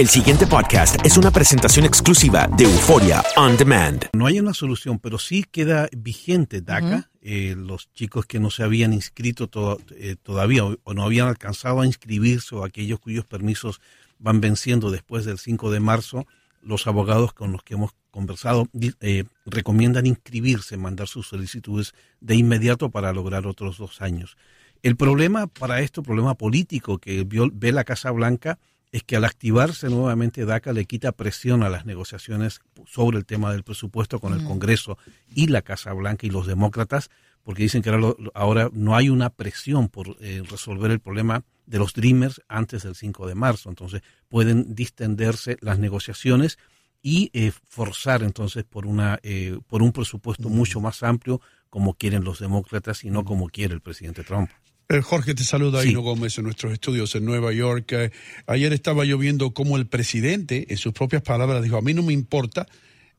El 0.00 0.08
siguiente 0.08 0.46
podcast 0.46 0.96
es 1.04 1.18
una 1.18 1.30
presentación 1.30 1.84
exclusiva 1.84 2.48
de 2.56 2.64
Euforia 2.64 3.22
On 3.36 3.54
Demand. 3.58 4.06
No 4.14 4.24
hay 4.24 4.40
una 4.40 4.54
solución, 4.54 4.98
pero 4.98 5.18
sí 5.18 5.44
queda 5.44 5.90
vigente 5.94 6.62
DACA. 6.62 7.10
Eh, 7.20 7.54
los 7.54 7.92
chicos 7.92 8.24
que 8.24 8.40
no 8.40 8.50
se 8.50 8.62
habían 8.62 8.94
inscrito 8.94 9.48
to- 9.48 9.78
eh, 9.90 10.16
todavía 10.22 10.64
o, 10.64 10.78
o 10.84 10.94
no 10.94 11.02
habían 11.04 11.28
alcanzado 11.28 11.82
a 11.82 11.86
inscribirse 11.86 12.54
o 12.54 12.64
aquellos 12.64 12.98
cuyos 12.98 13.26
permisos 13.26 13.82
van 14.18 14.40
venciendo 14.40 14.90
después 14.90 15.26
del 15.26 15.38
5 15.38 15.70
de 15.70 15.80
marzo, 15.80 16.26
los 16.62 16.86
abogados 16.86 17.34
con 17.34 17.52
los 17.52 17.62
que 17.62 17.74
hemos 17.74 17.90
conversado 18.10 18.68
eh, 19.02 19.24
recomiendan 19.44 20.06
inscribirse, 20.06 20.78
mandar 20.78 21.08
sus 21.08 21.28
solicitudes 21.28 21.92
de 22.22 22.36
inmediato 22.36 22.88
para 22.88 23.12
lograr 23.12 23.46
otros 23.46 23.76
dos 23.76 24.00
años. 24.00 24.38
El 24.82 24.96
problema 24.96 25.46
para 25.46 25.82
esto, 25.82 26.02
problema 26.02 26.36
político 26.36 26.96
que 26.96 27.22
vio- 27.24 27.50
ve 27.52 27.70
la 27.72 27.84
Casa 27.84 28.10
Blanca, 28.12 28.58
es 28.92 29.02
que 29.04 29.16
al 29.16 29.24
activarse 29.24 29.88
nuevamente 29.88 30.44
DACA 30.44 30.72
le 30.72 30.84
quita 30.84 31.12
presión 31.12 31.62
a 31.62 31.68
las 31.68 31.86
negociaciones 31.86 32.60
sobre 32.86 33.18
el 33.18 33.26
tema 33.26 33.52
del 33.52 33.62
presupuesto 33.62 34.18
con 34.18 34.32
el 34.32 34.42
Mm. 34.42 34.46
Congreso 34.46 34.98
y 35.34 35.46
la 35.46 35.62
Casa 35.62 35.92
Blanca 35.92 36.26
y 36.26 36.30
los 36.30 36.46
demócratas, 36.46 37.10
porque 37.42 37.62
dicen 37.62 37.82
que 37.82 37.90
ahora, 38.34 38.68
no 38.72 38.96
hay 38.96 39.08
una 39.08 39.30
presión 39.30 39.88
por 39.88 40.16
eh, 40.20 40.42
resolver 40.48 40.90
el 40.90 41.00
problema 41.00 41.44
de 41.66 41.78
los 41.78 41.94
Dreamers 41.94 42.42
antes 42.48 42.82
del 42.82 42.96
5 42.96 43.26
de 43.26 43.34
marzo. 43.34 43.68
Entonces 43.68 44.02
pueden 44.28 44.74
distenderse 44.74 45.56
las 45.60 45.78
negociaciones 45.78 46.58
y 47.02 47.30
eh, 47.32 47.52
forzar 47.68 48.22
entonces 48.22 48.64
por 48.64 48.86
una 48.86 49.18
eh, 49.22 49.58
por 49.68 49.82
un 49.82 49.92
presupuesto 49.92 50.50
mucho 50.50 50.80
más 50.80 51.02
amplio 51.02 51.40
como 51.70 51.94
quieren 51.94 52.24
los 52.24 52.40
demócratas 52.40 53.04
y 53.04 53.10
no 53.10 53.24
como 53.24 53.48
quiere 53.48 53.72
el 53.72 53.80
presidente 53.80 54.22
Trump. 54.22 54.50
Eh, 54.92 55.02
Jorge, 55.02 55.34
te 55.34 55.44
saluda 55.44 55.82
Sí. 55.82 55.90
Hino 55.90 56.00
Gómez 56.00 56.36
en 56.38 56.44
nuestros 56.44 56.72
estudios 56.72 57.14
en 57.14 57.24
Nueva 57.24 57.52
York. 57.52 57.92
Eh, 57.92 58.10
ayer 58.46 58.72
estaba 58.72 59.04
yo 59.04 59.18
viendo 59.18 59.54
cómo 59.54 59.76
el 59.76 59.86
presidente, 59.86 60.66
en 60.68 60.76
sus 60.78 60.92
propias 60.92 61.22
palabras, 61.22 61.62
dijo, 61.62 61.76
a 61.76 61.80
mí 61.82 61.94
no 61.94 62.02
me 62.02 62.12
importa 62.12 62.66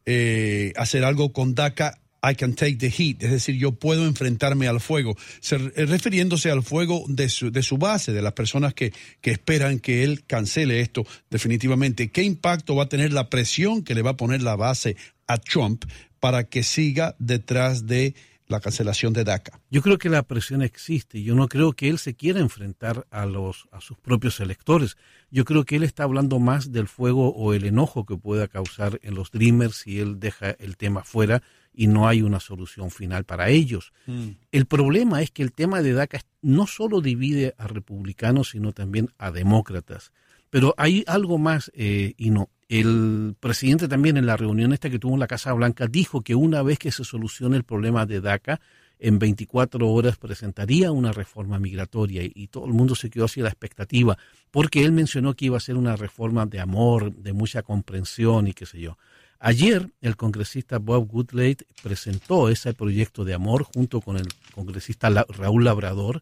eh, 0.05 0.73
hacer 0.75 1.05
algo 1.05 1.31
con 1.31 1.55
DACA, 1.55 1.97
I 2.23 2.35
can 2.35 2.53
take 2.55 2.75
the 2.75 2.91
heat, 2.91 3.23
es 3.23 3.31
decir, 3.31 3.55
yo 3.55 3.71
puedo 3.71 4.05
enfrentarme 4.05 4.67
al 4.67 4.79
fuego, 4.81 5.15
Se- 5.39 5.55
eh, 5.55 5.85
refiriéndose 5.85 6.51
al 6.51 6.61
fuego 6.61 7.03
de 7.07 7.29
su, 7.29 7.51
de 7.51 7.63
su 7.63 7.77
base, 7.77 8.11
de 8.11 8.21
las 8.21 8.33
personas 8.33 8.73
que, 8.75 8.93
que 9.21 9.31
esperan 9.31 9.79
que 9.79 10.03
él 10.03 10.23
cancele 10.27 10.81
esto 10.81 11.05
definitivamente. 11.31 12.11
¿Qué 12.11 12.21
impacto 12.23 12.75
va 12.75 12.83
a 12.83 12.89
tener 12.89 13.13
la 13.13 13.29
presión 13.29 13.83
que 13.83 13.95
le 13.95 14.01
va 14.01 14.11
a 14.11 14.17
poner 14.17 14.43
la 14.43 14.55
base 14.57 14.97
a 15.25 15.37
Trump 15.37 15.85
para 16.19 16.43
que 16.43 16.61
siga 16.63 17.15
detrás 17.17 17.87
de 17.87 18.13
la 18.51 18.59
cancelación 18.59 19.13
de 19.13 19.23
DACA? 19.23 19.59
Yo 19.71 19.81
creo 19.81 19.97
que 19.97 20.09
la 20.09 20.23
presión 20.23 20.61
existe. 20.61 21.23
Yo 21.23 21.35
no 21.35 21.47
creo 21.47 21.73
que 21.73 21.89
él 21.89 21.97
se 21.97 22.13
quiera 22.13 22.39
enfrentar 22.39 23.07
a 23.09 23.25
los 23.25 23.67
a 23.71 23.81
sus 23.81 23.97
propios 23.97 24.39
electores. 24.39 24.97
Yo 25.31 25.45
creo 25.45 25.65
que 25.65 25.77
él 25.77 25.83
está 25.83 26.03
hablando 26.03 26.39
más 26.39 26.71
del 26.71 26.87
fuego 26.87 27.33
o 27.33 27.53
el 27.53 27.65
enojo 27.65 28.05
que 28.05 28.17
pueda 28.17 28.47
causar 28.47 28.99
en 29.01 29.15
los 29.15 29.31
Dreamers 29.31 29.75
si 29.75 29.99
él 29.99 30.19
deja 30.19 30.51
el 30.51 30.77
tema 30.77 31.03
fuera 31.03 31.41
y 31.73 31.87
no 31.87 32.07
hay 32.07 32.21
una 32.21 32.39
solución 32.39 32.91
final 32.91 33.23
para 33.23 33.49
ellos. 33.49 33.93
El 34.51 34.65
problema 34.65 35.21
es 35.21 35.31
que 35.31 35.43
el 35.43 35.53
tema 35.53 35.81
de 35.81 35.93
DACA 35.93 36.21
no 36.41 36.67
solo 36.67 37.01
divide 37.01 37.55
a 37.57 37.67
republicanos, 37.67 38.49
sino 38.49 38.73
también 38.73 39.09
a 39.17 39.31
demócratas. 39.31 40.11
Pero 40.49 40.75
hay 40.77 41.03
algo 41.07 41.37
más, 41.37 41.71
eh, 41.73 42.13
y 42.17 42.29
no. 42.29 42.49
El 42.71 43.35
presidente 43.37 43.89
también 43.89 44.15
en 44.15 44.25
la 44.25 44.37
reunión 44.37 44.71
esta 44.71 44.89
que 44.89 44.97
tuvo 44.97 45.15
en 45.15 45.19
la 45.19 45.27
Casa 45.27 45.51
Blanca 45.51 45.87
dijo 45.87 46.21
que 46.21 46.35
una 46.35 46.63
vez 46.63 46.79
que 46.79 46.93
se 46.93 47.03
solucione 47.03 47.57
el 47.57 47.65
problema 47.65 48.05
de 48.05 48.21
DACA, 48.21 48.61
en 48.97 49.19
24 49.19 49.89
horas 49.89 50.17
presentaría 50.17 50.93
una 50.93 51.11
reforma 51.11 51.59
migratoria 51.59 52.21
y, 52.23 52.47
todo 52.47 52.65
el 52.67 52.71
mundo 52.71 52.95
se 52.95 53.09
quedó 53.09 53.25
así 53.25 53.41
a 53.41 53.43
la 53.43 53.49
expectativa, 53.49 54.17
porque 54.51 54.85
él 54.85 54.93
mencionó 54.93 55.33
que 55.33 55.47
iba 55.47 55.57
a 55.57 55.59
ser 55.59 55.75
una 55.75 55.97
reforma 55.97 56.45
de 56.45 56.61
amor, 56.61 57.13
de 57.13 57.33
mucha 57.33 57.61
comprensión 57.61 58.47
y 58.47 58.53
qué 58.53 58.65
sé 58.65 58.79
yo. 58.79 58.97
Ayer 59.41 59.89
el 59.99 60.15
congresista 60.15 60.77
Bob 60.77 61.09
Goodlate 61.09 61.65
presentó 61.83 62.47
ese 62.47 62.73
proyecto 62.73 63.25
de 63.25 63.33
amor 63.33 63.63
junto 63.63 63.99
con 63.99 64.15
el 64.15 64.29
congresista 64.55 65.09
Raúl 65.09 65.65
Labrador 65.65 66.21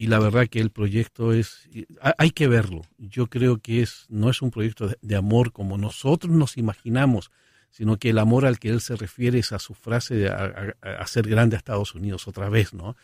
y 0.00 0.06
la 0.06 0.18
verdad 0.18 0.48
que 0.48 0.60
el 0.60 0.70
proyecto 0.70 1.34
es 1.34 1.68
ha- 2.00 2.14
hay 2.16 2.30
que 2.30 2.48
verlo. 2.48 2.80
Yo 2.96 3.26
creo 3.26 3.58
que 3.58 3.82
es 3.82 4.06
no 4.08 4.30
es 4.30 4.40
un 4.40 4.50
proyecto 4.50 4.88
de, 4.88 4.96
de 5.02 5.14
amor 5.14 5.52
como 5.52 5.76
nosotros 5.76 6.32
nos 6.34 6.56
imaginamos, 6.56 7.30
sino 7.70 7.98
que 7.98 8.08
el 8.08 8.18
amor 8.18 8.46
al 8.46 8.58
que 8.58 8.70
él 8.70 8.80
se 8.80 8.96
refiere 8.96 9.38
es 9.40 9.52
a 9.52 9.58
su 9.58 9.74
frase 9.74 10.14
de 10.14 10.28
a- 10.30 10.74
a- 10.82 10.88
a 10.88 11.02
hacer 11.02 11.28
grande 11.28 11.54
a 11.54 11.58
Estados 11.58 11.94
Unidos 11.94 12.26
otra 12.28 12.48
vez, 12.48 12.72
¿no? 12.72 12.96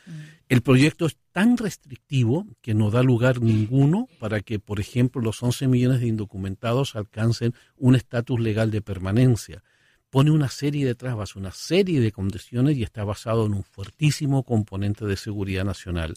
El 0.49 0.63
proyecto 0.63 1.05
es 1.05 1.19
tan 1.33 1.59
restrictivo 1.59 2.47
que 2.63 2.73
no 2.73 2.91
da 2.91 3.03
lugar 3.03 3.43
ninguno 3.43 4.09
para 4.19 4.41
que, 4.41 4.59
por 4.59 4.81
ejemplo, 4.81 5.21
los 5.21 5.43
11 5.43 5.69
millones 5.69 6.01
de 6.01 6.07
indocumentados 6.07 6.97
alcancen 6.97 7.53
un 7.77 7.95
estatus 7.95 8.41
legal 8.41 8.71
de 8.71 8.81
permanencia. 8.81 9.63
Pone 10.09 10.31
una 10.31 10.49
serie 10.49 10.87
de 10.87 10.95
trabas, 10.95 11.37
una 11.37 11.51
serie 11.53 12.01
de 12.01 12.11
condiciones 12.11 12.79
y 12.79 12.83
está 12.85 13.05
basado 13.05 13.45
en 13.45 13.53
un 13.53 13.65
fuertísimo 13.65 14.45
componente 14.45 15.05
de 15.05 15.17
seguridad 15.19 15.65
nacional. 15.67 16.15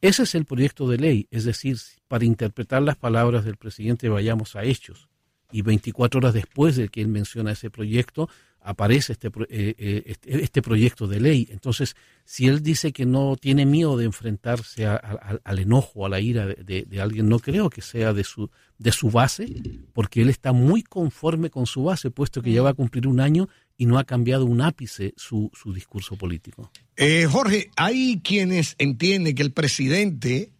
Ese 0.00 0.22
es 0.22 0.34
el 0.34 0.44
proyecto 0.46 0.88
de 0.88 0.98
ley, 0.98 1.26
es 1.30 1.44
decir, 1.44 1.76
para 2.08 2.24
interpretar 2.24 2.82
las 2.82 2.96
palabras 2.96 3.44
del 3.44 3.56
presidente 3.56 4.08
vayamos 4.08 4.56
a 4.56 4.64
hechos. 4.64 5.08
Y 5.52 5.62
24 5.62 6.18
horas 6.18 6.32
después 6.34 6.76
de 6.76 6.88
que 6.88 7.00
él 7.02 7.08
menciona 7.08 7.52
ese 7.52 7.70
proyecto, 7.70 8.28
aparece 8.62 9.12
este, 9.14 9.28
eh, 9.28 9.74
eh, 9.78 10.02
este, 10.06 10.42
este 10.44 10.62
proyecto 10.62 11.06
de 11.06 11.18
ley. 11.18 11.48
Entonces, 11.50 11.96
si 12.24 12.46
él 12.46 12.62
dice 12.62 12.92
que 12.92 13.04
no 13.06 13.36
tiene 13.36 13.66
miedo 13.66 13.96
de 13.96 14.04
enfrentarse 14.04 14.86
al 14.86 15.58
enojo, 15.58 16.06
a 16.06 16.08
la 16.08 16.20
ira 16.20 16.46
de, 16.46 16.54
de- 16.62 16.82
de 16.82 17.00
alguien, 17.00 17.28
no 17.28 17.38
creo 17.38 17.68
que 17.70 17.80
sea 17.82 18.12
de 18.12 18.22
su, 18.22 18.50
de 18.78 18.92
su 18.92 19.10
base, 19.10 19.46
porque 19.92 20.22
él 20.22 20.28
está 20.28 20.52
muy 20.52 20.82
conforme 20.82 21.50
con 21.50 21.66
su 21.66 21.84
base, 21.84 22.10
puesto 22.10 22.42
que 22.42 22.52
ya 22.52 22.62
va 22.62 22.70
a 22.70 22.74
cumplir 22.74 23.06
un 23.06 23.20
año 23.20 23.48
y 23.80 23.86
no 23.86 23.98
ha 23.98 24.04
cambiado 24.04 24.44
un 24.44 24.60
ápice 24.60 25.14
su, 25.16 25.50
su 25.54 25.72
discurso 25.72 26.14
político. 26.14 26.70
Eh, 26.96 27.26
Jorge, 27.26 27.70
hay 27.76 28.20
quienes 28.22 28.74
entienden 28.76 29.34
que 29.34 29.40
el 29.40 29.52
presidente 29.52 30.52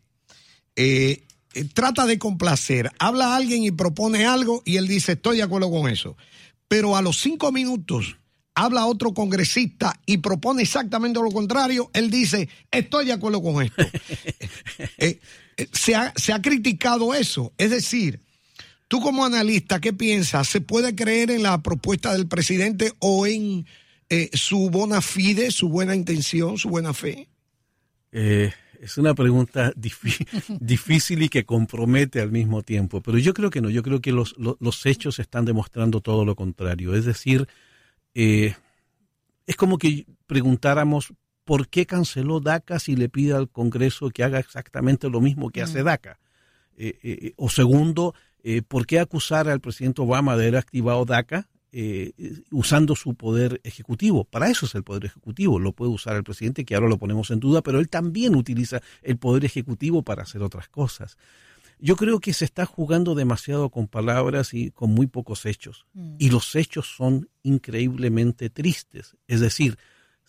eh, 0.75 1.25
eh, 1.53 1.65
trata 1.65 2.07
de 2.07 2.19
complacer. 2.19 2.91
Habla 2.99 3.35
a 3.35 3.37
alguien 3.37 3.63
y 3.63 3.73
propone 3.73 4.25
algo 4.25 4.63
y 4.65 4.79
él 4.79 4.89
dice, 4.89 5.13
estoy 5.13 5.37
de 5.37 5.43
acuerdo 5.43 5.71
con 5.71 5.91
eso. 5.91 6.17
Pero 6.67 6.97
a 6.97 7.03
los 7.03 7.21
cinco 7.21 7.53
minutos 7.53 8.17
habla 8.55 8.87
otro 8.87 9.13
congresista 9.13 10.01
y 10.07 10.17
propone 10.17 10.63
exactamente 10.63 11.21
lo 11.21 11.31
contrario, 11.31 11.91
él 11.93 12.11
dice, 12.11 12.49
estoy 12.71 13.05
de 13.05 13.13
acuerdo 13.13 13.43
con 13.43 13.63
esto. 13.63 13.83
Eh, 14.97 15.21
eh, 15.59 15.69
se, 15.73 15.95
ha, 15.95 16.15
se 16.17 16.33
ha 16.33 16.41
criticado 16.41 17.15
eso. 17.15 17.53
Es 17.59 17.71
decir, 17.71 18.23
tú 18.91 19.01
como 19.01 19.25
analista, 19.25 19.81
¿qué 19.81 19.93
piensas? 19.93 20.49
¿Se 20.49 20.61
puede 20.61 20.97
creer 20.97 21.31
en 21.31 21.45
la 21.45 21.63
propuesta 21.63 22.13
del 22.13 22.27
presidente 22.27 22.93
o 22.99 23.25
en 23.25 23.65
eh, 24.09 24.31
su 24.33 24.69
bona 24.69 25.01
fide, 25.01 25.53
su 25.53 25.69
buena 25.69 25.95
intención, 25.95 26.59
su 26.59 26.71
buena 26.71 26.93
fe? 26.93 27.29
Eh, 28.11 28.53
es 28.81 28.99
una 28.99 29.15
pregunta 29.15 29.73
difícil 30.61 31.23
y 31.23 31.29
que 31.29 31.45
compromete 31.45 32.21
al 32.21 32.33
mismo 32.33 32.63
tiempo, 32.63 33.01
pero 33.01 33.17
yo 33.19 33.33
creo 33.33 33.49
que 33.49 33.61
no, 33.61 33.71
yo 33.71 33.85
creo 33.85 34.01
que 34.01 34.11
los, 34.11 34.35
los, 34.37 34.87
hechos 34.87 35.21
están 35.21 35.45
demostrando 35.45 36.01
todo 36.01 36.25
lo 36.25 36.35
contrario. 36.35 36.97
Es 36.97 37.05
decir, 37.05 37.47
eh, 38.15 38.57
es 39.47 39.55
como 39.55 39.79
que 39.79 40.05
preguntáramos 40.27 41.15
por 41.45 41.69
qué 41.69 41.87
canceló 41.87 42.41
DACA 42.41 42.81
si 42.81 42.97
le 42.97 43.09
pide 43.09 43.35
al 43.35 43.49
Congreso 43.51 44.11
que 44.11 44.25
haga 44.25 44.41
exactamente 44.41 45.09
lo 45.09 45.21
mismo 45.21 45.51
que 45.51 45.63
hace 45.63 45.83
mm. 45.83 45.85
DACA. 45.85 46.19
Eh, 46.83 47.35
o 47.37 47.51
segundo, 47.51 48.15
¿por 48.69 48.87
qué 48.87 48.99
acusar 48.99 49.49
al 49.49 49.61
presidente 49.61 50.03
Obama 50.03 50.37
de 50.37 50.45
haber 50.45 50.57
activado 50.57 51.05
DACA 51.05 51.49
eh, 51.73 52.13
usando 52.51 52.97
su 52.97 53.15
poder 53.15 53.61
ejecutivo. 53.63 54.25
Para 54.25 54.51
eso 54.51 54.67
es 54.67 54.75
el 54.75 54.83
poder 54.83 55.05
ejecutivo. 55.05 55.61
Lo 55.61 55.73
puede 55.73 55.93
usar 55.93 56.17
el 56.17 56.25
presidente, 56.25 56.65
que 56.65 56.75
ahora 56.75 56.89
lo 56.89 56.99
ponemos 56.99 57.31
en 57.31 57.39
duda, 57.39 57.63
pero 57.63 57.79
él 57.79 57.89
también 57.89 58.35
utiliza 58.35 58.83
el 59.03 59.19
poder 59.19 59.45
ejecutivo 59.45 60.03
para 60.03 60.25
hacer 60.25 60.43
otras 60.43 60.69
cosas. 60.69 61.17
Yo 61.79 61.95
creo 61.95 62.19
que 62.19 62.33
se 62.33 62.45
está 62.45 62.67
jugando 62.67 63.15
demasiado 63.15 63.71
con 63.71 63.87
palabras 63.87 64.53
y 64.53 64.73
con 64.73 64.91
muy 64.91 65.07
pocos 65.07 65.47
hechos. 65.47 65.87
Mm. 65.93 66.17
Y 66.19 66.31
los 66.31 66.57
hechos 66.57 66.89
son 66.89 67.29
increíblemente 67.45 68.51
tristes. 68.51 69.17
Es 69.29 69.39
decir, 69.39 69.79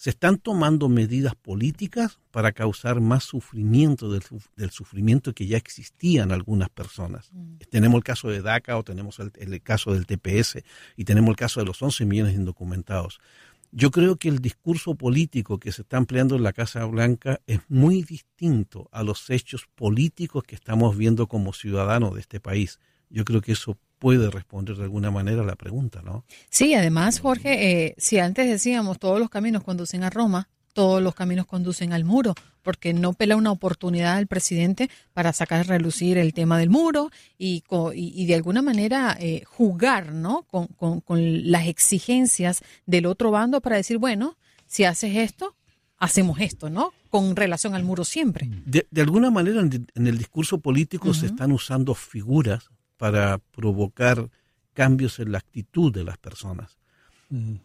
se 0.01 0.09
están 0.09 0.39
tomando 0.39 0.89
medidas 0.89 1.35
políticas 1.35 2.17
para 2.31 2.53
causar 2.53 3.01
más 3.01 3.23
sufrimiento 3.23 4.11
del, 4.11 4.71
sufrimiento 4.71 5.35
que 5.35 5.45
ya 5.45 5.57
existía 5.57 6.23
en 6.23 6.31
algunas 6.31 6.69
personas. 6.69 7.29
Mm. 7.31 7.57
Tenemos 7.69 7.97
el 7.97 8.03
caso 8.03 8.27
de 8.29 8.41
DACA 8.41 8.79
o 8.79 8.83
tenemos 8.83 9.19
el, 9.19 9.61
caso 9.61 9.93
del 9.93 10.07
TPS 10.07 10.63
y 10.97 11.03
tenemos 11.03 11.29
el 11.29 11.35
caso 11.35 11.59
de 11.59 11.67
los 11.67 11.79
11 11.79 12.05
millones 12.05 12.33
de 12.33 12.39
indocumentados. 12.39 13.19
Yo 13.71 13.91
creo 13.91 14.15
que 14.15 14.29
el 14.29 14.39
discurso 14.39 14.95
político 14.95 15.59
que 15.59 15.71
se 15.71 15.83
está 15.83 15.97
empleando 15.97 16.35
en 16.35 16.41
la 16.41 16.53
Casa 16.53 16.83
Blanca 16.85 17.39
es 17.45 17.59
muy 17.69 18.01
distinto 18.01 18.89
a 18.91 19.03
los 19.03 19.29
hechos 19.29 19.67
políticos 19.75 20.41
que 20.47 20.55
estamos 20.55 20.97
viendo 20.97 21.27
como 21.27 21.53
ciudadanos 21.53 22.15
de 22.15 22.21
este 22.21 22.39
país. 22.39 22.79
Yo 23.11 23.23
creo 23.23 23.41
que 23.41 23.51
eso 23.51 23.77
puede 24.01 24.31
responder 24.31 24.75
de 24.75 24.83
alguna 24.83 25.11
manera 25.11 25.43
a 25.43 25.45
la 25.45 25.55
pregunta, 25.55 26.01
¿no? 26.03 26.25
Sí, 26.49 26.73
además, 26.73 27.19
Jorge, 27.19 27.85
eh, 27.85 27.95
si 27.99 28.17
antes 28.17 28.49
decíamos 28.49 28.97
todos 28.97 29.19
los 29.19 29.29
caminos 29.29 29.63
conducen 29.63 30.03
a 30.03 30.09
Roma, 30.09 30.49
todos 30.73 31.03
los 31.03 31.13
caminos 31.13 31.45
conducen 31.45 31.93
al 31.93 32.03
muro, 32.03 32.33
porque 32.63 32.95
no 32.95 33.13
pela 33.13 33.35
una 33.35 33.51
oportunidad 33.51 34.17
al 34.17 34.25
presidente 34.25 34.89
para 35.13 35.33
sacar 35.33 35.59
a 35.59 35.63
relucir 35.63 36.17
el 36.17 36.33
tema 36.33 36.57
del 36.57 36.71
muro 36.71 37.11
y, 37.37 37.63
y, 37.93 38.25
de 38.25 38.33
alguna 38.33 38.63
manera 38.63 39.15
eh, 39.19 39.43
jugar 39.45 40.13
¿no? 40.13 40.47
Con, 40.49 40.67
con, 41.01 41.51
las 41.51 41.67
exigencias 41.67 42.63
del 42.87 43.05
otro 43.05 43.29
bando 43.29 43.61
para 43.61 43.75
decir, 43.75 43.99
bueno, 43.99 44.35
si 44.65 44.83
haces 44.83 45.15
esto, 45.15 45.55
hacemos 45.99 46.39
esto, 46.39 46.71
¿no? 46.71 46.91
Con 47.11 47.35
relación 47.35 47.75
al 47.75 47.83
muro 47.83 48.03
siempre. 48.03 48.49
De, 48.65 48.87
alguna 48.99 49.29
manera 49.29 49.59
en, 49.59 50.07
el 50.07 50.17
discurso 50.17 50.57
político 50.57 51.13
se 51.13 51.27
están 51.27 51.51
usando 51.51 51.93
figuras 51.93 52.71
para 53.01 53.39
provocar 53.39 54.29
cambios 54.75 55.17
en 55.17 55.31
la 55.31 55.39
actitud 55.39 55.91
de 55.91 56.03
las 56.03 56.19
personas. 56.19 56.77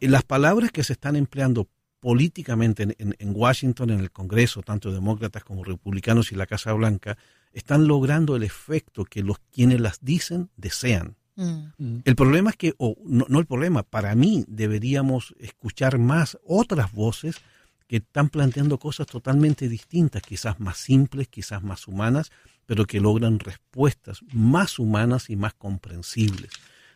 Y 0.01 0.09
las 0.09 0.23
palabras 0.23 0.73
que 0.73 0.83
se 0.83 0.95
están 0.95 1.15
empleando 1.15 1.69
políticamente 2.01 2.97
en, 2.99 3.33
Washington, 3.35 3.91
en 3.91 4.01
el 4.01 4.11
Congreso, 4.11 4.63
tanto 4.63 4.91
demócratas 4.93 5.45
como 5.45 5.63
republicanos 5.63 6.33
y 6.33 6.37
la 6.37 6.47
Casa 6.47 6.73
Blanca, 6.73 7.19
están 7.53 7.87
logrando 7.87 8.35
el 8.35 8.45
efecto 8.45 9.05
que 9.05 9.23
los 9.23 9.39
quienes 9.53 9.79
las 9.79 9.99
dicen 10.01 10.49
desean. 10.57 11.17
Mm. 11.35 11.99
El 12.03 12.17
problema 12.17 12.49
es 12.49 12.57
que, 12.57 12.73
o 12.79 12.97
no, 13.05 13.27
no, 13.29 13.39
el 13.39 13.47
problema, 13.47 13.83
para 13.83 14.15
mí 14.15 14.47
deberíamos 14.49 15.35
escuchar 15.39 15.99
más 15.99 16.39
otras 16.47 16.93
voces 16.93 17.43
que 17.87 17.97
están 17.97 18.29
planteando 18.29 18.79
cosas 18.79 19.07
totalmente 19.07 19.69
distintas, 19.69 20.23
quizás 20.23 20.59
más 20.61 20.77
simples, 20.79 21.29
quizás 21.29 21.63
más 21.63 21.87
humanas, 21.87 22.33
pero 22.67 22.87
que 22.87 23.01
logran 23.01 23.39
respuestas 23.39 24.21
más 24.33 24.79
humanas 24.79 25.31
y 25.31 25.37
más 25.37 25.55
comprensibles. 25.55 26.51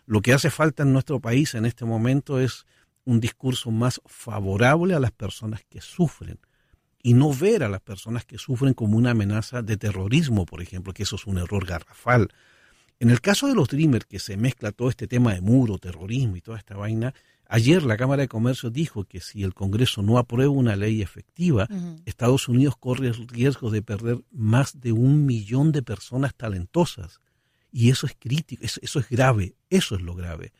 Lo 0.06 0.20
que 0.20 0.32
hace 0.32 0.50
falta 0.50 0.82
en 0.82 0.92
nuestro 0.92 1.20
país 1.20 1.54
en 1.54 1.64
este 1.64 1.84
momento 1.84 2.40
es 2.40 2.66
un 3.04 3.20
discurso 3.20 3.70
más 3.70 4.00
favorable 4.06 4.94
a 4.94 5.00
las 5.00 5.12
personas 5.12 5.62
que 5.68 5.80
sufren 5.80 6.38
y 7.02 7.14
no 7.14 7.32
ver 7.32 7.62
a 7.62 7.68
las 7.68 7.80
personas 7.80 8.24
que 8.24 8.36
sufren 8.36 8.74
como 8.74 8.98
una 8.98 9.12
amenaza 9.12 9.62
de 9.62 9.76
terrorismo, 9.76 10.44
por 10.44 10.60
ejemplo, 10.60 10.92
que 10.92 11.04
eso 11.04 11.16
es 11.16 11.26
un 11.26 11.38
error 11.38 11.64
garrafal. 11.64 12.28
En 12.98 13.10
el 13.10 13.20
caso 13.20 13.46
de 13.46 13.54
los 13.54 13.68
Dreamers, 13.68 14.04
que 14.04 14.18
se 14.18 14.36
mezcla 14.36 14.72
todo 14.72 14.90
este 14.90 15.06
tema 15.06 15.32
de 15.32 15.40
muro, 15.40 15.78
terrorismo 15.78 16.36
y 16.36 16.42
toda 16.42 16.58
esta 16.58 16.76
vaina, 16.76 17.14
Ayer 17.52 17.82
la 17.82 17.96
Cámara 17.96 18.22
de 18.22 18.28
Comercio 18.28 18.70
dijo 18.70 19.02
que 19.04 19.20
si 19.20 19.42
el 19.42 19.54
Congreso 19.54 20.02
no 20.02 20.18
aprueba 20.18 20.52
una 20.52 20.76
ley 20.76 21.02
efectiva, 21.02 21.68
Estados 22.06 22.46
Unidos 22.46 22.76
corre 22.78 23.08
el 23.08 23.26
riesgo 23.26 23.72
de 23.72 23.82
perder 23.82 24.20
más 24.30 24.80
de 24.80 24.92
un 24.92 25.26
millón 25.26 25.72
de 25.72 25.82
personas 25.82 26.32
talentosas. 26.36 27.20
Y 27.72 27.90
eso 27.90 28.06
es 28.06 28.14
crítico, 28.16 28.64
eso, 28.64 29.00
es 29.00 29.08
grave, 29.08 29.56
eso 29.68 29.96
es 29.96 30.00
lo 30.00 30.14
grave. 30.14 30.52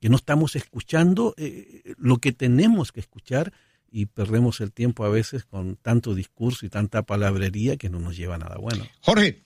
Que 0.00 0.08
no 0.08 0.16
estamos 0.16 0.56
escuchando 0.56 1.34
eh, 1.36 1.94
lo 1.98 2.16
que 2.16 2.32
tenemos 2.32 2.92
que 2.92 3.00
escuchar 3.00 3.52
y 3.90 4.06
perdemos 4.06 4.62
el 4.62 4.72
tiempo 4.72 5.04
a 5.04 5.10
veces 5.10 5.44
con 5.44 5.76
tanto 5.76 6.14
discurso 6.14 6.64
y 6.64 6.70
tanta 6.70 7.02
palabrería 7.02 7.76
que 7.76 7.90
no 7.90 8.00
nos 8.00 8.16
lleva 8.16 8.36
a 8.36 8.38
nada 8.38 8.56
bueno. 8.56 8.86
Jorge, 9.02 9.42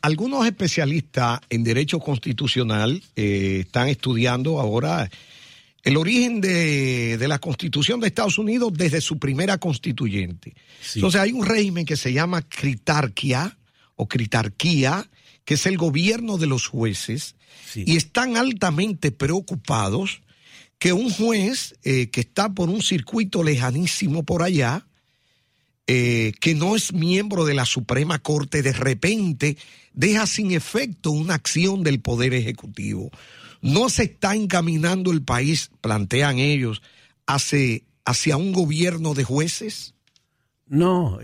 algunos 0.00 0.46
especialistas 0.46 1.40
en 1.50 1.64
derecho 1.64 1.98
constitucional 1.98 3.02
eh, 3.16 3.62
están 3.66 3.88
estudiando 3.88 4.60
ahora 4.60 5.10
el 5.82 5.96
origen 5.96 6.40
de, 6.40 7.18
la 7.26 7.38
constitución 7.38 8.00
de 8.00 8.06
Estados 8.06 8.38
Unidos 8.38 8.72
desde 8.74 9.00
su 9.00 9.18
primera 9.18 9.58
constituyente. 9.58 10.54
Entonces 10.94 11.20
hay 11.20 11.32
un 11.32 11.44
régimen 11.44 11.84
que 11.84 11.96
se 11.96 12.12
llama 12.12 12.42
critarquía 12.42 13.58
o 13.96 14.06
critarquía, 14.06 15.08
que 15.44 15.54
es 15.54 15.66
el 15.66 15.76
gobierno 15.76 16.38
de 16.38 16.46
los 16.46 16.66
jueces, 16.66 17.34
y 17.74 17.96
están 17.96 18.36
altamente 18.36 19.10
preocupados 19.10 20.22
que 20.78 20.92
un 20.92 21.10
juez 21.10 21.74
eh, 21.84 22.10
que 22.10 22.20
está 22.20 22.52
por 22.52 22.68
un 22.68 22.82
circuito 22.82 23.42
lejanísimo 23.42 24.24
por 24.24 24.42
allá, 24.42 24.86
eh, 25.86 26.32
que 26.40 26.54
no 26.54 26.76
es 26.76 26.92
miembro 26.92 27.44
de 27.44 27.54
la 27.54 27.64
Suprema 27.64 28.20
Corte, 28.20 28.62
de 28.62 28.72
repente 28.72 29.56
deja 29.94 30.26
sin 30.26 30.52
efecto 30.52 31.10
una 31.10 31.34
acción 31.34 31.82
del 31.82 32.00
Poder 32.00 32.34
Ejecutivo. 32.34 33.10
¿No 33.62 33.88
se 33.88 34.02
está 34.02 34.34
encaminando 34.34 35.12
el 35.12 35.22
país, 35.22 35.70
plantean 35.80 36.38
ellos, 36.38 36.82
hacia, 37.26 37.80
hacia 38.04 38.36
un 38.36 38.52
gobierno 38.52 39.14
de 39.14 39.24
jueces? 39.24 39.94
No, 40.66 41.20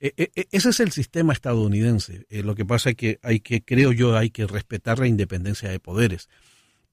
e, 0.00 0.12
e, 0.16 0.30
e, 0.34 0.48
ese 0.50 0.70
es 0.70 0.80
el 0.80 0.92
sistema 0.92 1.32
estadounidense. 1.32 2.26
Eh, 2.28 2.42
lo 2.42 2.54
que 2.54 2.64
pasa 2.64 2.90
es 2.90 2.96
que 2.96 3.18
hay 3.22 3.40
que, 3.40 3.62
creo 3.62 3.92
yo, 3.92 4.16
hay 4.16 4.30
que 4.30 4.46
respetar 4.46 4.98
la 4.98 5.06
independencia 5.06 5.70
de 5.70 5.80
poderes. 5.80 6.28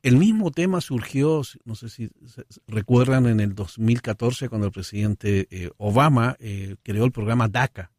El 0.02 0.16
mismo 0.16 0.52
tema 0.52 0.80
surgió, 0.80 1.42
no 1.66 1.76
sé 1.76 1.90
si 1.90 2.10
recuerdan, 2.68 3.26
en 3.26 3.42
el 3.42 3.54
2014 3.54 4.48
cuando 4.48 4.68
el 4.68 4.74
presidente 4.74 5.48
eh, 5.52 5.72
Obama 5.78 6.38
eh, 6.40 6.78
creó 6.84 7.04
el 7.04 7.12
programa 7.12 7.50
DACA, 7.50 7.92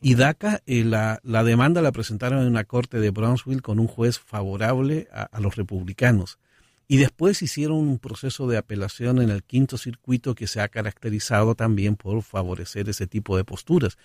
y 0.00 0.14
DACA, 0.14 0.62
eh, 0.66 0.84
la, 0.84 1.20
demanda 1.22 1.82
la 1.82 1.92
presentaron 1.92 2.40
en 2.40 2.48
una 2.48 2.64
corte 2.64 2.98
de 2.98 3.10
Brownsville 3.10 3.62
con 3.62 3.78
un 3.78 3.86
juez 3.86 4.18
favorable 4.18 5.08
a, 5.12 5.40
los 5.40 5.56
republicanos. 5.56 6.38
Y 6.88 6.98
después 6.98 7.42
hicieron 7.42 7.78
un 7.78 7.98
proceso 7.98 8.46
de 8.46 8.58
apelación 8.58 9.22
en 9.22 9.30
el 9.30 9.42
quinto 9.42 9.78
circuito 9.78 10.34
que 10.34 10.46
se 10.46 10.60
ha 10.60 10.68
caracterizado 10.68 11.54
también 11.54 11.96
por 11.96 12.22
favorecer 12.22 12.88
ese 12.88 13.06
tipo 13.06 13.36
de 13.36 13.44
posturas. 13.44 13.96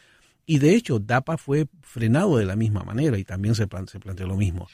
Y 0.45 0.59
de 0.59 0.75
hecho, 0.75 1.00
DAPA 1.00 1.38
fue 1.38 1.67
frenado 1.81 2.38
de 2.38 2.45
la 2.45 2.55
misma 2.55 2.83
manera 2.83 3.17
y 3.17 3.25
también 3.25 3.55
se, 3.55 3.67
se 3.88 4.00
planteó 4.00 4.27
lo 4.27 4.38
mismo. 4.38 4.69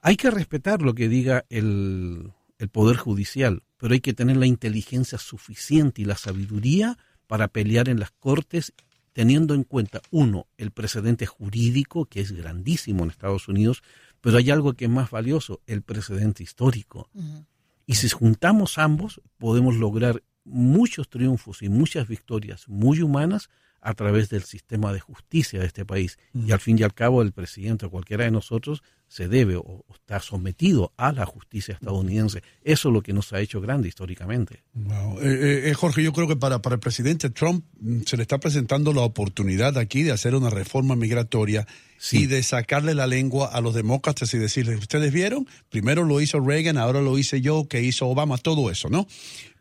Hay 0.00 0.16
que 0.16 0.30
respetar 0.30 0.82
lo 0.82 0.94
que 0.94 1.08
diga 1.08 1.44
el, 1.48 2.32
el 2.58 2.68
Poder 2.68 2.96
Judicial, 2.96 3.62
pero 3.76 3.94
hay 3.94 4.00
que 4.00 4.14
tener 4.14 4.36
la 4.36 4.46
inteligencia 4.46 5.18
suficiente 5.18 6.02
y 6.02 6.04
la 6.04 6.16
sabiduría 6.16 6.98
para 7.26 7.48
pelear 7.48 7.88
en 7.88 8.00
las 8.00 8.10
cortes 8.10 8.72
teniendo 9.14 9.54
en 9.54 9.62
cuenta, 9.62 10.02
uno, 10.10 10.48
el 10.58 10.72
precedente 10.72 11.24
jurídico, 11.24 12.04
que 12.06 12.20
es 12.20 12.32
grandísimo 12.32 13.04
en 13.04 13.10
Estados 13.10 13.48
Unidos, 13.48 13.82
pero 14.20 14.36
hay 14.38 14.50
algo 14.50 14.74
que 14.74 14.86
es 14.86 14.90
más 14.90 15.10
valioso, 15.10 15.62
el 15.66 15.82
precedente 15.82 16.42
histórico. 16.42 17.08
Y 17.86 17.94
si 17.94 18.08
juntamos 18.08 18.76
ambos, 18.76 19.22
podemos 19.38 19.76
lograr 19.76 20.22
muchos 20.44 21.08
triunfos 21.08 21.62
y 21.62 21.68
muchas 21.68 22.08
victorias 22.08 22.68
muy 22.68 23.00
humanas 23.02 23.48
a 23.84 23.92
través 23.92 24.30
del 24.30 24.42
sistema 24.42 24.92
de 24.92 25.00
justicia 25.00 25.60
de 25.60 25.66
este 25.66 25.84
país. 25.84 26.18
Y 26.32 26.52
al 26.52 26.60
fin 26.60 26.78
y 26.78 26.82
al 26.82 26.94
cabo, 26.94 27.20
el 27.20 27.32
presidente 27.32 27.86
o 27.86 27.90
cualquiera 27.90 28.24
de 28.24 28.30
nosotros 28.30 28.82
se 29.08 29.28
debe 29.28 29.56
o, 29.56 29.84
está 29.92 30.20
sometido 30.20 30.92
a 30.96 31.12
la 31.12 31.26
justicia 31.26 31.74
estadounidense. 31.74 32.42
Eso 32.62 32.88
es 32.88 32.92
lo 32.92 33.02
que 33.02 33.12
nos 33.12 33.32
ha 33.34 33.40
hecho 33.40 33.60
grande 33.60 33.86
históricamente. 33.88 34.64
Eh, 34.74 35.20
eh, 35.22 35.62
eh, 35.66 35.74
Jorge, 35.74 36.02
yo 36.02 36.14
creo 36.14 36.26
que 36.26 36.36
para, 36.36 36.62
para 36.62 36.76
el 36.76 36.80
presidente 36.80 37.28
Trump 37.28 37.64
mm, 37.78 38.00
se 38.06 38.16
le 38.16 38.22
está 38.22 38.38
presentando 38.38 38.94
la 38.94 39.02
oportunidad 39.02 39.76
aquí 39.76 40.02
de 40.02 40.12
hacer 40.12 40.34
una 40.34 40.48
reforma 40.50 40.96
migratoria 40.96 41.66
y 42.10 42.26
de 42.26 42.42
sacarle 42.42 42.94
la 42.94 43.06
lengua 43.06 43.48
a 43.48 43.60
los 43.60 43.74
demócratas 43.74 44.32
y 44.34 44.38
decirles, 44.38 44.78
ustedes 44.78 45.12
vieron, 45.12 45.46
primero 45.70 46.04
lo 46.04 46.20
hizo 46.20 46.40
Reagan, 46.40 46.76
ahora 46.76 47.00
lo 47.00 47.16
hice 47.18 47.40
yo, 47.40 47.66
que 47.68 47.82
hizo 47.82 48.06
Obama, 48.08 48.36
todo 48.36 48.70
eso, 48.70 48.88
¿no? 48.88 49.06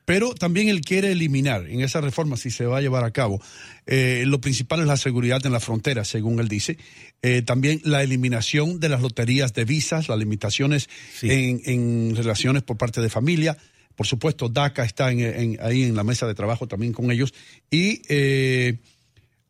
Pero 0.06 0.34
también 0.34 0.70
él 0.70 0.82
quiere 0.82 1.12
eliminar 1.12 1.68
en 1.70 1.82
esa 1.82 2.02
reforma, 2.02 2.36
si 2.36 2.52
se 2.52 2.66
va 2.66 2.78
a 2.80 2.82
llevar 2.82 3.04
a 3.04 3.12
cabo, 3.12 3.42
eh, 3.86 4.24
lo 4.28 4.42
principal 4.42 4.82
es 4.82 4.88
la 4.88 4.98
seguridad 4.98 5.46
en 5.46 5.54
la 5.54 5.60
frontera, 5.60 6.04
según 6.04 6.40
él 6.40 6.48
dice. 6.48 6.78
Eh, 7.22 7.42
también 7.42 7.82
la 7.86 8.04
eliminación 8.04 8.80
de 8.80 8.90
las 8.90 9.02
loterías 9.02 9.54
de 9.54 9.64
visas, 9.64 10.10
las 10.10 10.20
limitaciones 10.20 10.90
en, 11.22 11.62
en, 11.66 12.16
relaciones 12.16 12.64
por 12.64 12.78
parte 12.78 13.02
de 13.02 13.10
familia. 13.10 13.58
Por 13.96 14.08
supuesto, 14.08 14.50
DACA 14.50 14.84
está 14.84 15.12
en, 15.12 15.58
ahí 15.62 15.84
en 15.84 15.96
la 15.96 16.04
mesa 16.04 16.28
de 16.28 16.34
trabajo 16.34 16.68
también 16.68 16.92
con 16.92 17.12
ellos. 17.12 17.34
Y 17.72 18.02
eh, 18.10 18.80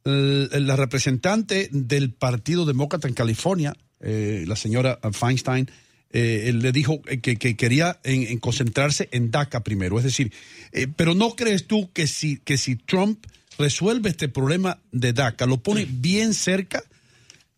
la 0.03 0.75
representante 0.75 1.69
del 1.71 2.11
Partido 2.11 2.65
Demócrata 2.65 3.07
en 3.07 3.13
California, 3.13 3.73
la 4.01 4.57
señora 4.57 4.99
Feinstein, 5.13 5.69
eh, 6.13 6.43
él 6.47 6.59
le 6.59 6.71
dijo 6.71 7.01
que, 7.01 7.37
quería 7.37 7.99
en, 8.03 8.37
concentrarse 8.39 9.09
en 9.11 9.31
DACA 9.31 9.63
primero. 9.63 9.97
Es 9.97 10.05
decir, 10.05 10.31
eh, 10.71 10.87
pero 10.95 11.15
¿no 11.15 11.35
crees 11.35 11.65
tú 11.65 11.91
que 11.91 12.05
si, 12.05 12.37
que 12.37 12.57
si 12.57 12.75
Trump 12.75 13.25
resuelve 13.57 14.11
este 14.11 14.29
problema 14.29 14.79
de 14.91 15.11
DACA, 15.11 15.47
lo 15.47 15.57
pone 15.57 15.87
bien 15.89 16.35
cerca 16.35 16.83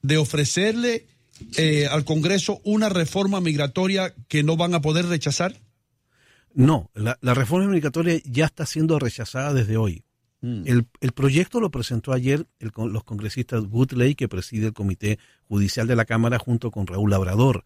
de 0.01 0.17
ofrecerle 0.17 1.05
eh, 1.57 1.88
al 1.91 2.05
Congreso 2.05 2.62
una 2.63 2.88
reforma 2.88 3.41
migratoria 3.41 4.13
que 4.29 4.41
no 4.43 4.55
van 4.55 4.74
a 4.74 4.81
poder 4.81 5.05
rechazar? 5.07 5.59
No, 6.53 6.89
la, 6.93 7.17
reforma 7.33 7.67
migratoria 7.67 8.21
ya 8.24 8.45
está 8.45 8.65
siendo 8.65 8.97
rechazada 9.00 9.53
desde 9.53 9.75
hoy. 9.75 10.03
Mm. 10.39 10.63
El, 10.65 11.12
proyecto 11.12 11.59
lo 11.59 11.71
presentó 11.71 12.13
ayer 12.13 12.47
los 12.59 13.03
congresistas 13.03 13.65
Woodley, 13.69 14.15
que 14.15 14.29
preside 14.29 14.67
el 14.67 14.74
Comité 14.74 15.19
Judicial 15.50 15.88
de 15.88 15.97
la 15.97 16.05
Cámara, 16.05 16.39
junto 16.39 16.71
con 16.71 16.88
Raúl 16.88 17.09
Labrador. 17.09 17.65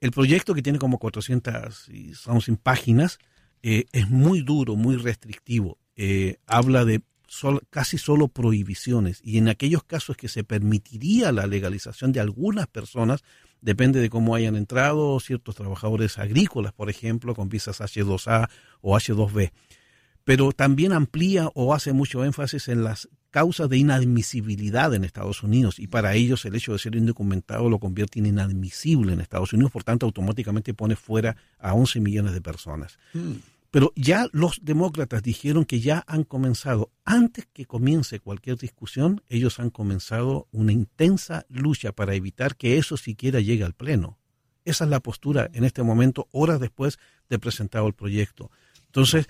El 0.00 0.12
proyecto 0.12 0.54
que 0.54 0.62
tiene 0.62 0.78
como 0.78 0.98
400 0.98 1.88
y 1.88 2.12
sin 2.40 2.56
páginas 2.56 3.18
eh, 3.62 3.86
es 3.92 4.08
muy 4.08 4.42
duro, 4.42 4.76
muy 4.76 4.96
restrictivo. 4.96 5.78
Eh, 5.96 6.36
habla 6.46 6.84
de 6.84 7.02
casi 7.70 7.98
solo 7.98 8.28
prohibiciones 8.28 9.20
y 9.22 9.38
en 9.38 9.48
aquellos 9.48 9.82
casos 9.84 10.16
que 10.16 10.28
se 10.28 10.44
permitiría 10.44 11.30
la 11.32 11.46
legalización 11.46 12.12
de 12.12 12.20
algunas 12.20 12.66
personas, 12.68 13.22
depende 13.60 14.00
de 14.00 14.08
cómo 14.08 14.34
hayan 14.34 14.56
entrado 14.56 15.18
ciertos 15.20 15.56
trabajadores 15.56 16.18
agrícolas, 16.18 16.72
por 16.72 16.88
ejemplo, 16.88 17.34
con 17.34 17.48
visas 17.48 17.80
H2A 17.80 18.48
o 18.80 18.96
H2B. 18.96 19.52
Pero 20.24 20.52
también 20.52 20.92
amplía 20.92 21.48
o 21.54 21.74
hace 21.74 21.92
mucho 21.92 22.24
énfasis 22.24 22.68
en 22.68 22.84
las 22.84 23.08
causas 23.30 23.68
de 23.68 23.78
inadmisibilidad 23.78 24.94
en 24.94 25.04
Estados 25.04 25.42
Unidos 25.42 25.78
y 25.78 25.86
para 25.86 26.14
ellos 26.14 26.44
el 26.44 26.54
hecho 26.54 26.72
de 26.72 26.78
ser 26.78 26.96
indocumentado 26.96 27.68
lo 27.68 27.78
convierte 27.78 28.18
en 28.18 28.26
inadmisible 28.26 29.12
en 29.12 29.20
Estados 29.20 29.52
Unidos, 29.52 29.72
por 29.72 29.84
tanto 29.84 30.06
automáticamente 30.06 30.74
pone 30.74 30.96
fuera 30.96 31.36
a 31.58 31.74
11 31.74 32.00
millones 32.00 32.32
de 32.32 32.40
personas. 32.40 32.98
Hmm. 33.12 33.34
Pero 33.70 33.92
ya 33.94 34.28
los 34.32 34.60
demócratas 34.62 35.22
dijeron 35.22 35.66
que 35.66 35.80
ya 35.80 36.02
han 36.06 36.24
comenzado, 36.24 36.90
antes 37.04 37.46
que 37.52 37.66
comience 37.66 38.18
cualquier 38.18 38.56
discusión, 38.56 39.22
ellos 39.28 39.60
han 39.60 39.68
comenzado 39.68 40.48
una 40.52 40.72
intensa 40.72 41.44
lucha 41.50 41.92
para 41.92 42.14
evitar 42.14 42.56
que 42.56 42.78
eso 42.78 42.96
siquiera 42.96 43.40
llegue 43.40 43.64
al 43.64 43.74
Pleno. 43.74 44.18
Esa 44.64 44.84
es 44.84 44.90
la 44.90 45.00
postura 45.00 45.50
en 45.52 45.64
este 45.64 45.82
momento, 45.82 46.28
horas 46.32 46.60
después 46.60 46.98
de 47.28 47.38
presentado 47.38 47.86
el 47.86 47.94
proyecto. 47.94 48.50
Entonces, 48.86 49.28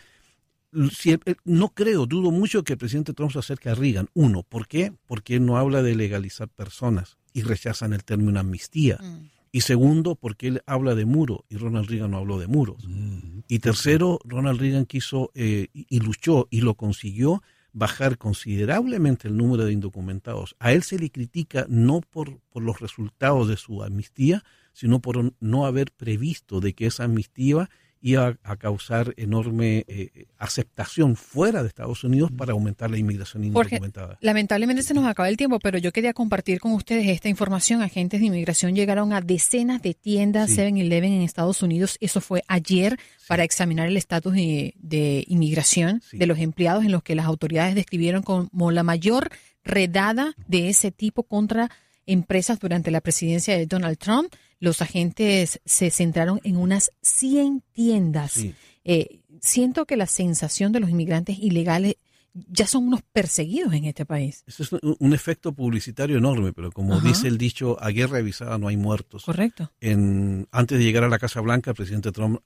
no 0.72 1.68
creo, 1.70 2.06
dudo 2.06 2.30
mucho 2.30 2.62
que 2.64 2.74
el 2.74 2.78
presidente 2.78 3.14
Trump 3.14 3.32
se 3.32 3.38
acerque 3.38 3.70
a 3.70 3.74
Reagan. 3.74 4.08
Uno, 4.14 4.42
¿por 4.42 4.68
qué? 4.68 4.92
Porque 5.06 5.36
él 5.36 5.46
no 5.46 5.56
habla 5.56 5.82
de 5.82 5.94
legalizar 5.94 6.48
personas 6.48 7.18
y 7.32 7.42
rechazan 7.42 7.92
el 7.92 8.04
término 8.04 8.40
amnistía. 8.40 8.98
Mm. 9.00 9.30
Y 9.50 9.62
segundo, 9.62 10.14
porque 10.14 10.48
él 10.48 10.62
habla 10.66 10.94
de 10.94 11.06
muro 11.06 11.44
y 11.48 11.56
Ronald 11.56 11.88
Reagan 11.88 12.10
no 12.10 12.18
habló 12.18 12.38
de 12.38 12.46
muros. 12.46 12.86
Mm. 12.86 13.40
Y 13.48 13.58
tercero, 13.60 14.18
Ronald 14.24 14.60
Reagan 14.60 14.84
quiso 14.84 15.30
eh, 15.34 15.68
y 15.72 16.00
luchó 16.00 16.48
y 16.50 16.60
lo 16.60 16.74
consiguió 16.74 17.42
bajar 17.72 18.18
considerablemente 18.18 19.28
el 19.28 19.36
número 19.36 19.64
de 19.64 19.72
indocumentados. 19.72 20.56
A 20.58 20.72
él 20.72 20.82
se 20.82 20.98
le 20.98 21.10
critica 21.10 21.66
no 21.68 22.00
por, 22.00 22.40
por 22.50 22.62
los 22.62 22.80
resultados 22.80 23.48
de 23.48 23.56
su 23.56 23.82
amnistía, 23.82 24.44
sino 24.72 25.00
por 25.00 25.32
no 25.40 25.66
haber 25.66 25.92
previsto 25.92 26.60
de 26.60 26.74
que 26.74 26.86
esa 26.86 27.04
amnistía 27.04 27.70
iba 28.00 28.36
a 28.42 28.56
causar 28.56 29.14
enorme 29.16 29.84
eh, 29.88 30.26
aceptación 30.38 31.16
fuera 31.16 31.62
de 31.62 31.68
Estados 31.68 32.04
Unidos 32.04 32.30
para 32.36 32.52
aumentar 32.52 32.90
la 32.90 32.98
inmigración 32.98 33.44
indocumentada. 33.44 34.18
lamentablemente 34.20 34.82
se 34.82 34.94
nos 34.94 35.06
acaba 35.06 35.28
el 35.28 35.36
tiempo, 35.36 35.58
pero 35.58 35.78
yo 35.78 35.92
quería 35.92 36.12
compartir 36.12 36.60
con 36.60 36.72
ustedes 36.72 37.06
esta 37.08 37.28
información. 37.28 37.82
Agentes 37.82 38.20
de 38.20 38.26
inmigración 38.26 38.74
llegaron 38.74 39.12
a 39.12 39.20
decenas 39.20 39.82
de 39.82 39.94
tiendas 39.94 40.50
7-Eleven 40.50 41.12
en 41.12 41.22
Estados 41.22 41.62
Unidos. 41.62 41.96
Eso 42.00 42.20
fue 42.20 42.42
ayer 42.48 42.98
para 43.26 43.44
examinar 43.44 43.88
el 43.88 43.96
estatus 43.96 44.34
de, 44.34 45.24
inmigración 45.26 46.02
de 46.12 46.26
los 46.26 46.38
empleados 46.38 46.84
en 46.84 46.92
los 46.92 47.02
que 47.02 47.14
las 47.14 47.26
autoridades 47.26 47.74
describieron 47.74 48.22
como 48.22 48.70
la 48.70 48.82
mayor 48.82 49.30
redada 49.64 50.34
de 50.46 50.68
ese 50.68 50.90
tipo 50.90 51.24
contra 51.24 51.70
empresas 52.08 52.58
durante 52.58 52.90
la 52.90 53.00
presidencia 53.00 53.56
de 53.56 53.66
Donald 53.66 53.98
Trump 53.98 54.32
los 54.60 54.82
agentes 54.82 55.60
se 55.64 55.90
centraron 55.90 56.40
en 56.42 56.56
unas 56.56 56.90
100 57.02 57.62
tiendas. 57.72 58.44
Eh, 58.84 59.20
siento 59.40 59.86
que 59.86 59.96
la 59.96 60.06
sensación 60.06 60.72
de 60.72 60.80
los 60.80 60.90
inmigrantes 60.90 61.38
ilegales 61.38 61.96
ya 62.34 62.66
son 62.66 62.86
unos 62.86 63.02
perseguidos 63.12 63.72
en 63.74 63.84
este 63.84 64.04
país. 64.04 64.44
Eso 64.46 64.62
es 64.62 64.70
un 64.72 65.12
efecto 65.12 65.52
publicitario 65.52 66.18
enorme, 66.18 66.52
pero 66.52 66.70
como 66.70 67.00
dice 67.00 67.28
el 67.28 67.38
dicho, 67.38 67.76
a 67.80 67.90
guerra 67.90 68.18
avisada 68.18 68.58
no 68.58 68.68
hay 68.68 68.76
muertos. 68.76 69.24
Correcto. 69.24 69.72
En, 69.80 70.46
antes 70.52 70.78
de 70.78 70.84
llegar 70.84 71.04
a 71.04 71.08
la 71.08 71.18
Casa 71.18 71.40
Blanca, 71.40 71.70
el 71.70 71.76
presidente 71.76 72.12
Trump 72.12 72.40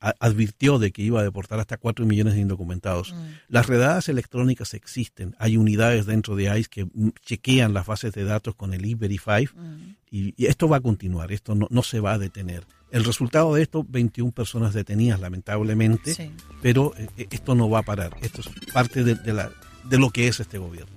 advirtió 0.00 0.78
de 0.78 0.92
que 0.92 1.02
iba 1.02 1.20
a 1.20 1.24
deportar 1.24 1.60
hasta 1.60 1.76
4 1.76 2.06
millones 2.06 2.34
de 2.34 2.40
indocumentados. 2.40 3.12
Mm. 3.12 3.26
Las 3.48 3.66
redadas 3.66 4.08
electrónicas 4.08 4.74
existen. 4.74 5.34
Hay 5.38 5.56
unidades 5.56 6.06
dentro 6.06 6.36
de 6.36 6.58
ICE 6.58 6.68
que 6.68 6.86
chequean 7.24 7.74
las 7.74 7.86
bases 7.86 8.12
de 8.12 8.24
datos 8.24 8.54
con 8.54 8.74
el 8.74 8.84
E-Verify 8.84 9.46
mm. 9.46 9.96
Y, 10.10 10.34
esto 10.46 10.68
va 10.68 10.78
a 10.78 10.80
continuar, 10.80 11.32
esto 11.32 11.54
no, 11.54 11.66
no 11.70 11.82
se 11.82 12.00
va 12.00 12.12
a 12.12 12.18
detener. 12.18 12.66
El 12.90 13.04
resultado 13.04 13.54
de 13.54 13.62
esto, 13.62 13.84
21 13.88 14.32
personas 14.32 14.72
detenidas, 14.72 15.20
lamentablemente, 15.20 16.32
pero 16.62 16.94
eh, 16.96 17.26
esto 17.30 17.54
no 17.54 17.68
va 17.68 17.80
a 17.80 17.82
parar. 17.82 18.16
Esto 18.22 18.40
es 18.40 18.48
parte 18.72 19.02
de, 19.02 19.32
la, 19.32 19.50
de 19.84 19.98
lo 19.98 20.10
que 20.10 20.28
es 20.28 20.40
este 20.40 20.58
gobierno. 20.58 20.96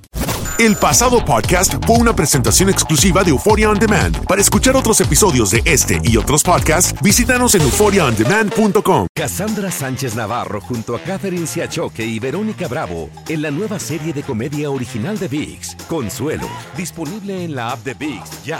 El 0.59 0.75
pasado 0.75 1.23
podcast 1.23 1.73
fue 1.85 1.97
una 1.97 2.13
presentación 2.13 2.69
exclusiva 2.69 3.23
de 3.23 3.29
Euphoria 3.29 3.69
On 3.69 3.79
Demand. 3.79 4.25
Para 4.25 4.41
escuchar 4.41 4.75
otros 4.75 4.99
episodios 4.99 5.51
de 5.51 5.61
este 5.63 6.01
y 6.03 6.17
otros 6.17 6.43
podcasts, 6.43 6.93
visítanos 7.01 7.55
en 7.55 7.61
euphoriaondemand.com. 7.61 9.07
Cassandra 9.15 9.71
Sánchez 9.71 10.15
Navarro 10.15 10.59
junto 10.59 10.97
a 10.97 10.99
Catherine 10.99 11.47
Siachoque 11.47 12.05
y 12.05 12.19
Verónica 12.19 12.67
Bravo 12.67 13.09
en 13.29 13.41
la 13.41 13.51
nueva 13.51 13.79
serie 13.79 14.11
de 14.11 14.21
comedia 14.21 14.69
original 14.69 15.17
de 15.17 15.29
VIX, 15.29 15.77
Consuelo, 15.87 16.49
disponible 16.75 17.45
en 17.45 17.55
la 17.55 17.71
app 17.71 17.85
de 17.85 17.93
VIX 17.93 18.43
ya. 18.43 18.59